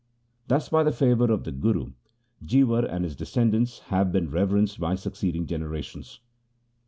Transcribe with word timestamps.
Thus, 0.47 0.67
by 0.67 0.81
the 0.81 0.91
favour 0.91 1.31
of 1.31 1.43
the 1.43 1.51
Guru, 1.51 1.91
Jiwar 2.43 2.85
and 2.89 3.03
his 3.05 3.15
descendants 3.15 3.81
have 3.93 4.11
been 4.11 4.31
reverenced 4.31 4.79
by 4.79 4.95
succeeding 4.95 5.45
generations. 5.45 6.21